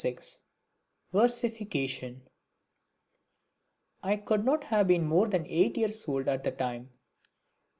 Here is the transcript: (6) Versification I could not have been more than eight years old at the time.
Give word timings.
(6) 0.03 0.41
Versification 1.13 2.27
I 4.01 4.15
could 4.15 4.43
not 4.43 4.63
have 4.63 4.87
been 4.87 5.05
more 5.05 5.27
than 5.27 5.45
eight 5.45 5.77
years 5.77 6.07
old 6.07 6.27
at 6.27 6.43
the 6.43 6.49
time. 6.51 6.89